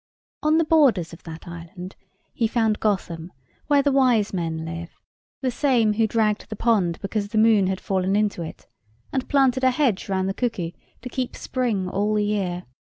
On 0.41 0.57
the 0.57 0.65
borders 0.65 1.13
of 1.13 1.21
that 1.25 1.47
island 1.47 1.95
he 2.33 2.47
found 2.47 2.79
Gotham, 2.79 3.31
where 3.67 3.83
the 3.83 3.91
wise 3.91 4.33
men 4.33 4.65
live; 4.65 4.89
the 5.43 5.51
same 5.51 5.93
who 5.93 6.07
dragged 6.07 6.49
the 6.49 6.55
pond 6.55 6.97
because 7.03 7.27
the 7.27 7.37
moon 7.37 7.67
had 7.67 7.79
fallen 7.79 8.15
into 8.15 8.41
it, 8.41 8.65
and 9.13 9.29
planted 9.29 9.63
a 9.63 9.69
hedge 9.69 10.09
round 10.09 10.27
the 10.27 10.33
cuckoo, 10.33 10.71
to 11.03 11.09
keep 11.09 11.35
spring 11.35 11.87
all 11.87 12.15
the 12.15 12.25
year. 12.25 12.63